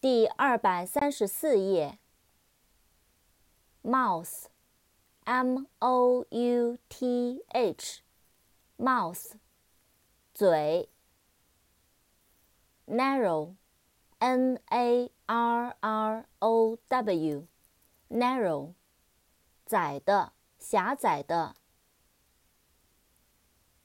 [0.00, 1.98] 第二百三十四页。
[3.82, 9.32] mouth，m o u t h，mouth，
[10.32, 10.88] 嘴。
[12.86, 18.74] narrow，n a r r o w，narrow，
[19.66, 21.56] 窄的，狭窄的。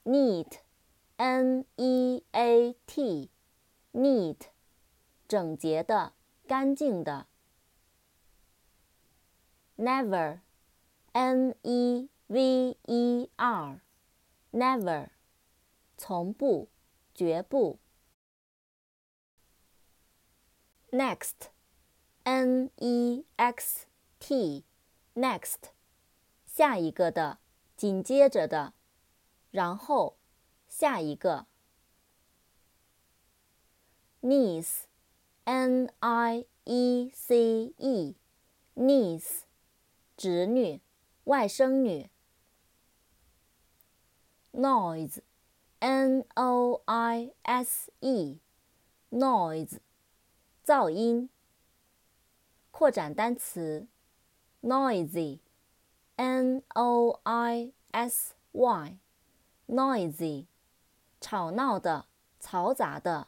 [0.04, 4.53] neat，n e a t，neat，
[5.34, 6.14] 整洁的，
[6.48, 7.26] 干净的。
[9.76, 15.10] never，n e v e r，never，
[15.98, 16.70] 从不，
[17.16, 17.80] 绝不。
[20.92, 23.88] next，n e x
[24.20, 25.72] t，next，
[26.46, 27.40] 下一个的，
[27.76, 28.76] 紧接着的。
[29.50, 30.20] 然后，
[30.68, 31.48] 下一个。
[34.22, 34.84] Knees
[35.46, 39.42] n i e c e，niece，
[40.16, 40.80] 侄女，
[41.26, 42.10] 外甥女。
[44.54, 49.80] noise，n o i s e，noise，
[50.66, 51.30] 噪音。
[52.72, 53.88] 扩展单词
[54.62, 58.98] ，noisy，n o i s y。
[59.68, 60.46] noisy，
[61.20, 62.08] 吵闹的，
[62.40, 63.28] 嘈杂的。